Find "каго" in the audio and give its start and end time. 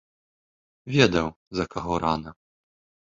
1.75-1.93